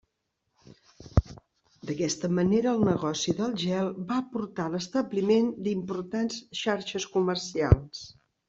[1.89, 8.05] D'aquesta manera el negoci del gel va portar a l'establiment d'importants xarxes comercials.